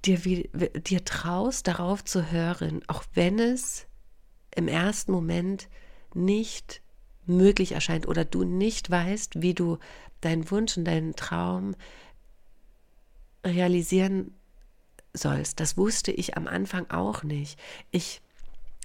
[0.04, 3.86] dir, dir traust, darauf zu hören, auch wenn es
[4.54, 5.68] im ersten Moment
[6.14, 6.82] nicht
[7.26, 9.78] möglich erscheint oder du nicht weißt, wie du
[10.20, 11.74] deinen Wunsch und deinen Traum
[13.44, 14.34] realisieren
[15.12, 15.60] sollst.
[15.60, 17.58] Das wusste ich am Anfang auch nicht.
[17.90, 18.20] Ich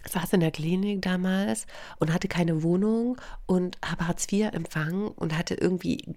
[0.07, 1.65] saß in der Klinik damals
[1.97, 6.15] und hatte keine Wohnung und habe Hartz IV empfangen und hatte irgendwie,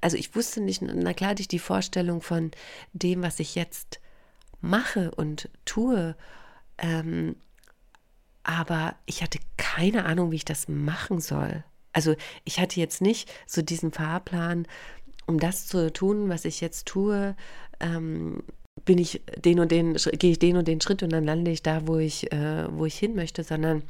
[0.00, 2.50] also ich wusste nicht, na klar hatte ich die Vorstellung von
[2.92, 4.00] dem, was ich jetzt
[4.60, 6.16] mache und tue.
[6.78, 7.36] Ähm,
[8.42, 11.64] aber ich hatte keine Ahnung, wie ich das machen soll.
[11.92, 14.66] Also ich hatte jetzt nicht so diesen Fahrplan,
[15.26, 17.36] um das zu tun, was ich jetzt tue,
[17.80, 18.42] ähm,
[18.84, 21.62] bin ich den und den, gehe ich den und den Schritt und dann lande ich
[21.62, 23.82] da, wo ich, äh, wo ich hin möchte, sondern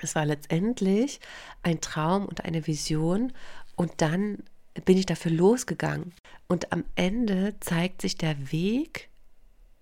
[0.00, 1.20] es war letztendlich
[1.62, 3.32] ein Traum und eine Vision
[3.76, 4.38] und dann
[4.84, 6.12] bin ich dafür losgegangen.
[6.46, 9.08] Und am Ende zeigt sich der Weg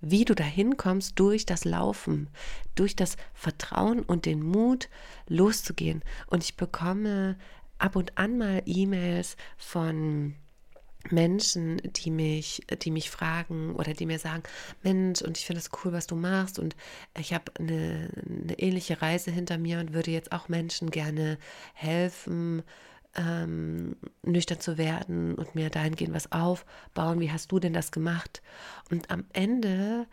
[0.01, 2.29] wie du dahin kommst durch das Laufen,
[2.75, 4.89] durch das Vertrauen und den Mut
[5.29, 6.03] loszugehen.
[6.27, 7.37] Und ich bekomme
[7.79, 10.35] ab und an mal E-Mails von
[11.13, 14.43] Menschen, die mich, die mich fragen oder die mir sagen,
[14.83, 16.75] Mensch, und ich finde es cool, was du machst und
[17.19, 21.39] ich habe eine, eine ähnliche Reise hinter mir und würde jetzt auch Menschen gerne
[21.75, 22.63] helfen,
[23.17, 27.21] ähm, nüchtern zu werden und mir dahingehend was aufbauen.
[27.21, 28.43] Wie hast du denn das gemacht?
[28.91, 30.07] Und am Ende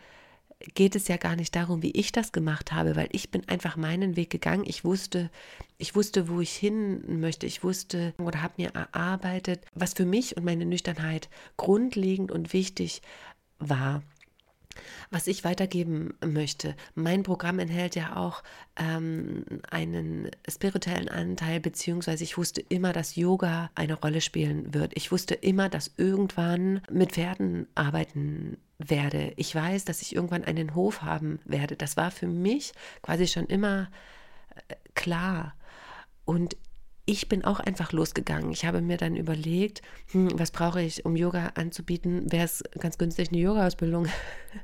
[0.75, 3.75] geht es ja gar nicht darum, wie ich das gemacht habe, weil ich bin einfach
[3.75, 4.63] meinen Weg gegangen.
[4.65, 5.29] Ich wusste,
[5.77, 7.45] ich wusste, wo ich hin möchte.
[7.45, 13.01] Ich wusste oder habe mir erarbeitet, was für mich und meine Nüchternheit grundlegend und wichtig
[13.59, 14.03] war
[15.11, 16.75] was ich weitergeben möchte.
[16.95, 18.43] Mein Programm enthält ja auch
[18.75, 24.93] ähm, einen spirituellen Anteil, beziehungsweise ich wusste immer, dass Yoga eine Rolle spielen wird.
[24.95, 29.33] Ich wusste immer, dass irgendwann mit Pferden arbeiten werde.
[29.37, 31.75] Ich weiß, dass ich irgendwann einen Hof haben werde.
[31.75, 33.89] Das war für mich quasi schon immer
[34.67, 35.55] äh, klar.
[36.25, 36.55] Und
[37.05, 38.51] ich bin auch einfach losgegangen.
[38.51, 42.31] Ich habe mir dann überlegt, hm, was brauche ich, um Yoga anzubieten?
[42.31, 44.07] Wäre es ganz günstig, eine Yoga-Ausbildung,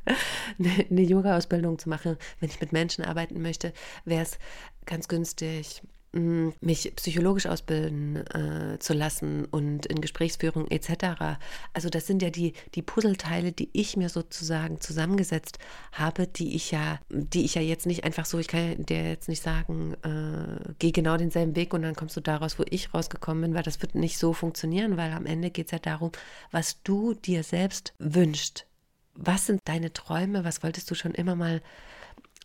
[0.59, 3.73] eine Yoga-Ausbildung zu machen, wenn ich mit Menschen arbeiten möchte?
[4.05, 4.39] Wäre es
[4.85, 11.37] ganz günstig, mich psychologisch ausbilden äh, zu lassen und in Gesprächsführung etc.
[11.73, 15.59] Also das sind ja die, die Puzzleteile, die ich mir sozusagen zusammengesetzt
[15.91, 19.29] habe, die ich ja, die ich ja jetzt nicht einfach so, ich kann dir jetzt
[19.29, 23.41] nicht sagen, äh, geh genau denselben Weg und dann kommst du daraus, wo ich rausgekommen
[23.41, 26.11] bin, weil das wird nicht so funktionieren, weil am Ende geht es ja darum,
[26.49, 28.65] was du dir selbst wünschst.
[29.13, 30.43] Was sind deine Träume?
[30.43, 31.61] Was wolltest du schon immer mal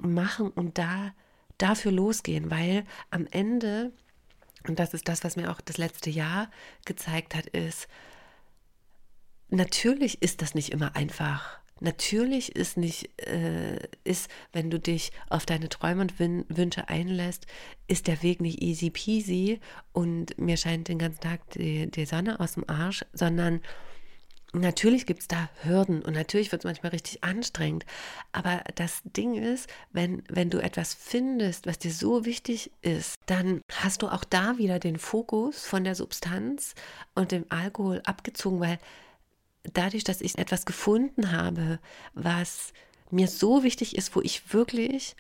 [0.01, 0.51] machen?
[0.51, 1.13] Und da
[1.59, 3.93] dafür losgehen, weil am Ende,
[4.67, 6.51] und das ist das, was mir auch das letzte Jahr
[6.85, 7.89] gezeigt hat, ist,
[9.49, 11.59] natürlich ist das nicht immer einfach.
[11.81, 17.47] Natürlich ist nicht, äh, ist, wenn du dich auf deine Träume und Wün Wünsche einlässt,
[17.89, 19.61] ist der Weg nicht easy peasy
[19.93, 23.61] und mir scheint den ganzen Tag die, die Sonne aus dem Arsch, sondern
[24.55, 27.85] Natürlich gibt es da Hürden und natürlich wird es manchmal richtig anstrengend.
[28.31, 33.61] Aber das Ding ist, wenn, wenn du etwas findest, was dir so wichtig ist, dann
[33.73, 36.75] hast du auch da wieder den Fokus von der Substanz
[37.17, 38.79] und dem Alkohol abgezogen, weil
[39.73, 41.81] dadurch, dass ich etwas gefunden habe,
[42.13, 42.73] was
[43.11, 45.17] mir so wichtig ist, wo ich wirklich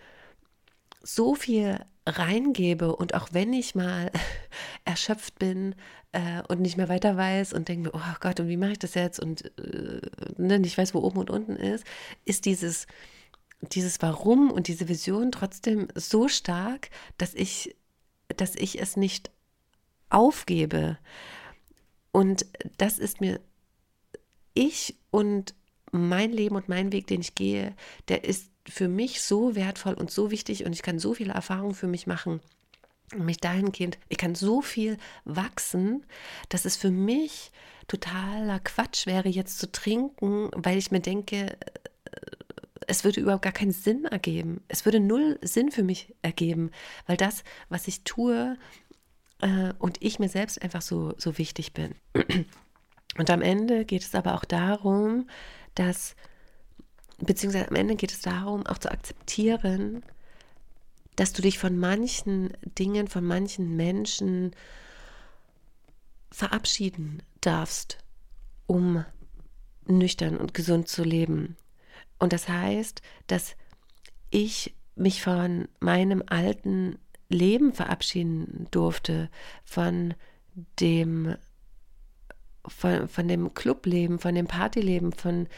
[1.03, 4.11] so viel reingebe und auch wenn ich mal
[4.85, 5.75] erschöpft bin
[6.13, 8.79] äh, und nicht mehr weiter weiß und denke mir, oh Gott, und wie mache ich
[8.79, 10.01] das jetzt und äh,
[10.37, 11.85] ne, nicht weiß, wo oben und unten ist,
[12.25, 12.87] ist dieses,
[13.61, 17.75] dieses Warum und diese Vision trotzdem so stark, dass ich,
[18.37, 19.31] dass ich es nicht
[20.11, 20.99] aufgebe.
[22.13, 23.41] Und das ist mir
[24.55, 25.55] ich und
[25.91, 27.75] mein Leben und mein Weg, den ich gehe,
[28.09, 31.75] der ist für mich so wertvoll und so wichtig und ich kann so viele Erfahrungen
[31.75, 32.41] für mich machen.
[33.15, 36.05] Mich dahingehend, ich kann so viel wachsen,
[36.49, 37.53] dass es für mich
[37.87, 41.57] totaler Quatsch wäre, jetzt zu trinken, weil ich mir denke, äh,
[42.87, 44.63] es würde überhaupt gar keinen Sinn ergeben.
[44.69, 46.71] Es würde null Sinn für mich ergeben,
[47.07, 48.57] weil das, was ich tue
[49.41, 51.95] äh, und ich mir selbst einfach so, so wichtig bin.
[53.17, 55.29] Und am Ende geht es aber auch darum,
[55.77, 56.17] dass
[57.19, 60.03] beziehungsweise am Ende geht es darum, auch zu akzeptieren,
[61.17, 64.55] dass du dich von manchen Dingen, von manchen Menschen
[66.31, 67.99] verabschieden darfst,
[68.67, 69.05] um
[69.87, 71.57] nüchtern und gesund zu leben.
[72.19, 73.55] Und das heißt, dass
[74.31, 76.99] ich mich von meinem alten
[77.29, 79.31] Leben verabschieden durfte,
[79.65, 80.15] von
[80.81, 81.37] dem
[82.67, 85.49] von, von dem Clubleben, von dem Partyleben, von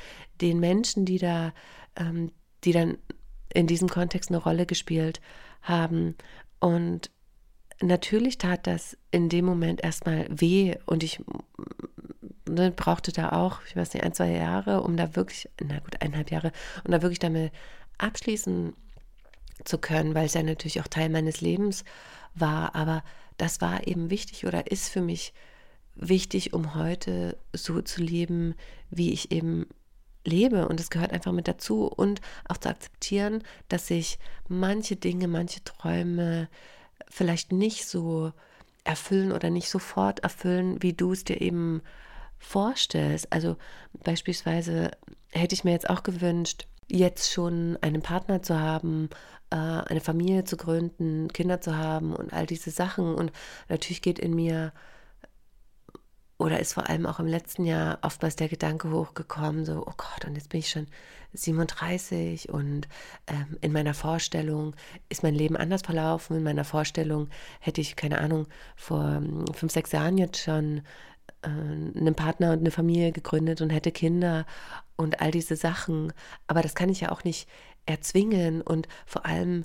[0.41, 1.53] den Menschen, die da,
[1.97, 2.33] ähm,
[2.65, 2.99] die dann
[3.53, 5.21] in diesem Kontext eine Rolle gespielt
[5.63, 6.17] haben.
[6.61, 7.11] Und
[7.81, 11.23] natürlich tat das in dem Moment erstmal weh und ich
[12.49, 16.01] ne, brauchte da auch, ich weiß nicht, ein, zwei Jahre, um da wirklich, na gut,
[16.01, 16.53] eineinhalb Jahre,
[16.85, 17.53] um da wirklich damit
[17.99, 18.75] abschließen
[19.65, 21.85] zu können, weil es ja natürlich auch Teil meines Lebens
[22.35, 22.75] war.
[22.75, 23.03] Aber
[23.37, 25.56] das war eben wichtig oder ist für mich wichtig,
[26.53, 28.55] um heute so zu leben,
[28.91, 29.67] wie ich eben
[30.25, 30.69] lebe.
[30.69, 31.87] Und es gehört einfach mit dazu.
[31.87, 36.49] Und auch zu akzeptieren, dass sich manche Dinge, manche Träume
[37.09, 38.33] vielleicht nicht so
[38.85, 41.83] erfüllen oder nicht sofort erfüllen, wie du es dir eben
[42.39, 43.33] vorstellst.
[43.33, 43.57] Also
[44.05, 44.91] beispielsweise
[45.31, 49.09] hätte ich mir jetzt auch gewünscht, jetzt schon einen Partner zu haben,
[49.51, 53.15] äh, eine Familie zu gründen, Kinder zu haben und all diese Sachen.
[53.15, 53.33] Und
[53.69, 54.73] natürlich geht in mir
[56.39, 60.27] oder ist vor allem auch im letzten Jahr oftmals der Gedanke hochgekommen, so, oh Gott,
[60.27, 60.87] und jetzt bin ich schon
[61.33, 62.89] 37 und
[63.27, 64.75] ähm, in meiner Vorstellung
[65.09, 66.37] ist mein Leben anders verlaufen.
[66.37, 67.29] In meiner Vorstellung
[67.61, 68.47] hätte ich, keine Ahnung,
[68.77, 70.83] vor ähm, fünf, sechs Jahren jetzt schon
[71.43, 74.47] äh, einen Partner und eine Familie gegründet und hätte Kinder
[74.97, 76.13] und all diese Sachen.
[76.47, 77.49] Aber das kann ich ja auch nicht
[77.87, 79.65] erzwingen und vor allem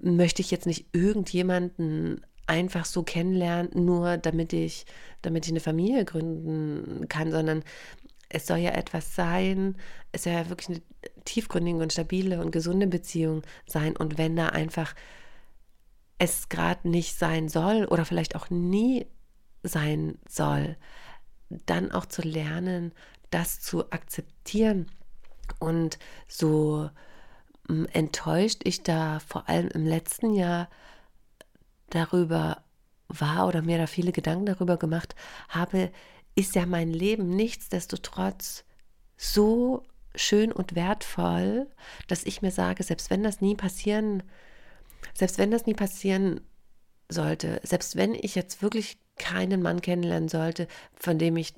[0.00, 4.86] möchte ich jetzt nicht irgendjemanden einfach so kennenlernen, nur damit ich,
[5.22, 7.62] damit ich eine Familie gründen kann, sondern
[8.28, 9.76] es soll ja etwas sein,
[10.10, 10.82] es soll ja wirklich eine
[11.24, 13.96] tiefgründige und stabile und gesunde Beziehung sein.
[13.96, 14.94] Und wenn da einfach
[16.18, 19.06] es gerade nicht sein soll oder vielleicht auch nie
[19.62, 20.76] sein soll,
[21.66, 22.92] dann auch zu lernen,
[23.30, 24.86] das zu akzeptieren.
[25.58, 25.98] Und
[26.28, 26.88] so
[27.68, 30.68] mm, enttäuscht ich da vor allem im letzten Jahr
[31.94, 32.62] darüber
[33.08, 35.14] war oder mir da viele Gedanken darüber gemacht
[35.48, 35.90] habe,
[36.34, 38.64] ist ja mein Leben nichtsdestotrotz
[39.16, 39.84] so
[40.14, 41.68] schön und wertvoll,
[42.08, 44.22] dass ich mir sage, selbst wenn das nie passieren,
[45.14, 46.40] selbst wenn das nie passieren
[47.08, 51.54] sollte, selbst wenn ich jetzt wirklich keinen Mann kennenlernen sollte, von dem ich,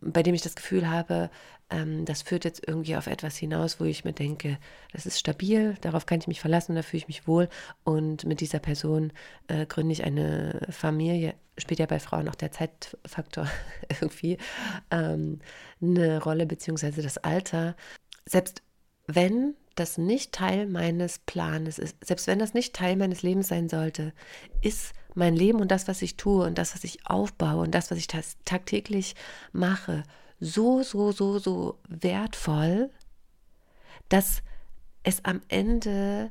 [0.00, 1.30] bei dem ich das Gefühl habe,
[1.70, 4.58] ähm, das führt jetzt irgendwie auf etwas hinaus, wo ich mir denke,
[4.92, 7.48] das ist stabil, darauf kann ich mich verlassen, da fühle ich mich wohl
[7.84, 9.12] und mit dieser Person
[9.48, 11.34] äh, gründe ich eine Familie.
[11.56, 13.48] Spielt ja bei Frauen auch der Zeitfaktor
[13.88, 14.38] irgendwie
[14.90, 15.40] ähm,
[15.80, 17.76] eine Rolle, beziehungsweise das Alter.
[18.26, 18.62] Selbst
[19.06, 23.68] wenn das nicht Teil meines Planes ist, selbst wenn das nicht Teil meines Lebens sein
[23.68, 24.12] sollte,
[24.62, 27.90] ist mein Leben und das, was ich tue und das, was ich aufbaue und das,
[27.90, 29.14] was ich tagtäglich
[29.52, 30.02] mache,
[30.40, 32.90] so, so, so, so wertvoll,
[34.08, 34.42] dass
[35.02, 36.30] es am Ende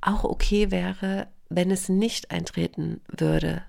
[0.00, 3.62] auch okay wäre, wenn es nicht eintreten würde.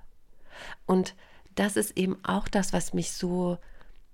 [0.86, 1.16] Und
[1.56, 3.58] das ist eben auch das, was mich so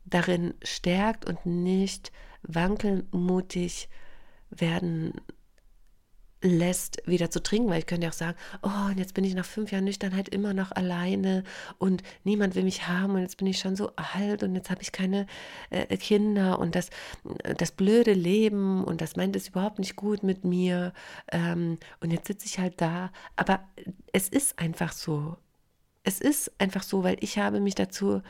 [0.05, 2.11] darin stärkt und nicht
[2.43, 3.89] wankelmutig
[4.49, 5.13] werden
[6.45, 9.45] lässt, wieder zu trinken, weil ich könnte auch sagen, oh, und jetzt bin ich nach
[9.45, 11.43] fünf Jahren Nüchternheit immer noch alleine
[11.77, 14.81] und niemand will mich haben und jetzt bin ich schon so alt und jetzt habe
[14.81, 15.25] ich keine
[15.71, 16.89] äh, Kinder und das,
[17.57, 20.93] das blöde Leben und das meint es überhaupt nicht gut mit mir
[21.31, 23.61] ähm, und jetzt sitze ich halt da, aber
[24.13, 25.37] es ist einfach so.
[26.03, 28.21] Es ist einfach so, weil ich habe mich dazu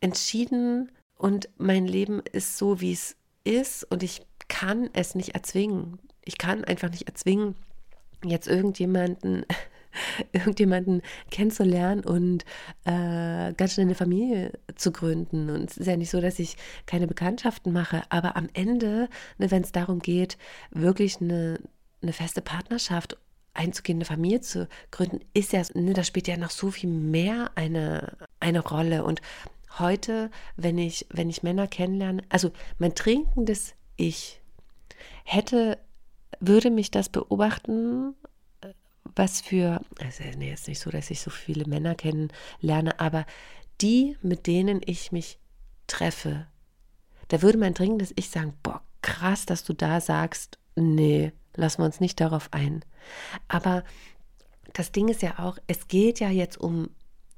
[0.00, 5.98] entschieden und mein Leben ist so, wie es ist und ich kann es nicht erzwingen
[6.28, 7.54] ich kann einfach nicht erzwingen,
[8.22, 9.46] jetzt irgendjemanden
[10.32, 11.00] irgendjemanden
[11.30, 12.44] kennenzulernen und
[12.84, 15.48] äh, ganz schnell eine Familie zu gründen.
[15.48, 19.08] Und es ist ja nicht so, dass ich keine Bekanntschaften mache, aber am Ende,
[19.38, 20.36] ne, wenn es darum geht,
[20.70, 21.58] wirklich eine,
[22.02, 23.16] eine feste Partnerschaft
[23.54, 27.50] einzugehen, eine Familie zu gründen, ist ja, ne, da spielt ja noch so viel mehr
[27.54, 29.02] eine, eine Rolle.
[29.02, 29.22] Und
[29.78, 34.40] heute, wenn ich, wenn ich Männer kennenlerne, also mein trinkendes Ich
[35.24, 35.78] hätte
[36.40, 38.14] würde mich das beobachten,
[39.14, 43.26] was für, also nee, ist nicht so, dass ich so viele Männer kennenlerne, aber
[43.80, 45.38] die, mit denen ich mich
[45.86, 46.46] treffe,
[47.28, 51.86] da würde mein dringendes Ich sagen, boah, krass, dass du da sagst, nee, lassen wir
[51.86, 52.84] uns nicht darauf ein.
[53.48, 53.84] Aber
[54.72, 56.90] das Ding ist ja auch, es geht ja jetzt um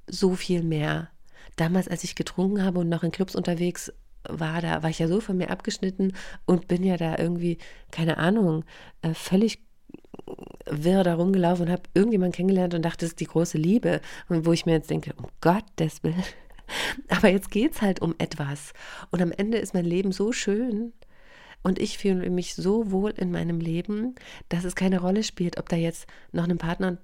[0.07, 1.09] so viel mehr.
[1.57, 3.93] Damals, als ich getrunken habe und noch in Clubs unterwegs
[4.29, 6.13] war, da war ich ja so von mir abgeschnitten
[6.47, 7.59] und bin ja da irgendwie,
[7.91, 8.65] keine Ahnung,
[9.03, 9.61] äh, völlig
[10.67, 14.01] wirr da rumgelaufen und habe irgendjemanden kennengelernt und dachte, das ist die große Liebe.
[14.29, 16.23] Und wo ich mir jetzt denke, um Gottes Willen.
[17.09, 18.73] Aber jetzt geht es halt um etwas.
[19.11, 20.93] Und am Ende ist mein Leben so schön.
[21.63, 24.15] Und ich fühle mich so wohl in meinem Leben,
[24.49, 26.99] dass es keine Rolle spielt, ob da jetzt noch ein Partner und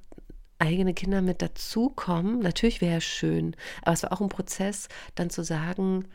[0.59, 2.39] eigene Kinder mit dazukommen.
[2.39, 3.55] Natürlich wäre es schön.
[3.83, 6.07] Aber es war auch ein Prozess, dann zu sagen,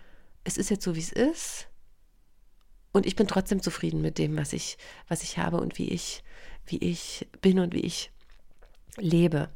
[0.43, 1.67] es ist jetzt so, wie es ist.
[2.91, 4.77] Und ich bin trotzdem zufrieden mit dem, was ich,
[5.07, 6.23] was ich habe und wie ich,
[6.65, 8.11] wie ich bin und wie ich
[8.97, 9.49] lebe.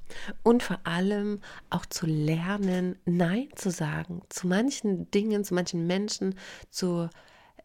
[0.43, 6.35] Und vor allem auch zu lernen, Nein zu sagen zu manchen Dingen, zu manchen Menschen,
[6.69, 7.09] zu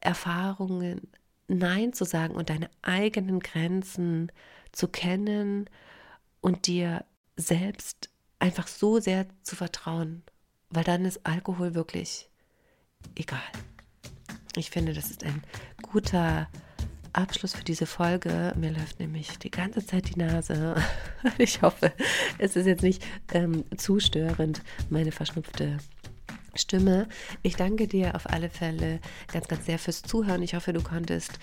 [0.01, 1.09] Erfahrungen,
[1.47, 4.33] Nein zu sagen und deine eigenen Grenzen
[4.73, 5.69] zu kennen
[6.41, 7.05] und dir
[7.37, 8.09] selbst
[8.39, 10.23] einfach so sehr zu vertrauen,
[10.71, 12.30] weil dann ist Alkohol wirklich
[13.15, 13.41] egal.
[14.57, 15.43] Ich finde, das ist ein
[15.83, 16.49] guter
[17.13, 18.53] Abschluss für diese Folge.
[18.57, 20.77] Mir läuft nämlich die ganze Zeit die Nase.
[21.39, 21.93] Ich hoffe,
[22.39, 25.77] es ist jetzt nicht ähm, zu störend, meine verschnupfte
[26.55, 27.09] Stimme.
[27.43, 30.43] Ich danke dir auf alle Fälle ganz, ganz sehr fürs Zuhören.
[30.43, 31.39] Ich hoffe, du konntest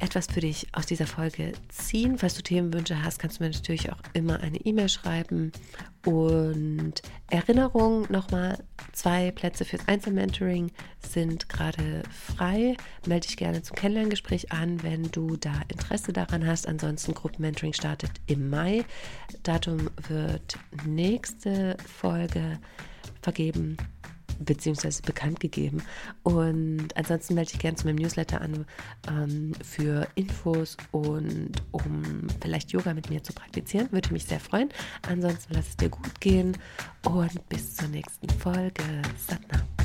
[0.00, 2.18] etwas für dich aus dieser Folge ziehen.
[2.18, 5.52] Falls du Themenwünsche hast, kannst du mir natürlich auch immer eine E-Mail schreiben.
[6.04, 6.94] Und
[7.28, 8.58] Erinnerung nochmal,
[8.92, 10.72] zwei Plätze fürs Einzelmentoring
[11.06, 12.76] sind gerade frei.
[13.06, 16.66] Melde dich gerne zum Kennenlerngespräch an, wenn du da Interesse daran hast.
[16.66, 18.84] Ansonsten Gruppenmentoring startet im Mai.
[19.42, 22.58] Datum wird nächste Folge
[23.20, 23.76] vergeben
[24.40, 25.82] beziehungsweise bekannt gegeben.
[26.22, 28.66] Und ansonsten melde ich gerne zu meinem Newsletter an
[29.08, 33.90] ähm, für Infos und um vielleicht Yoga mit mir zu praktizieren.
[33.92, 34.70] Würde mich sehr freuen.
[35.08, 36.56] Ansonsten lass es dir gut gehen
[37.04, 38.82] und bis zur nächsten Folge.
[39.26, 39.79] Satna.